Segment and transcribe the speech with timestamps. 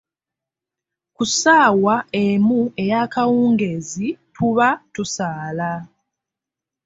[1.15, 5.71] Ku ssaawa emu ey’akawungeezi tuba tusaala.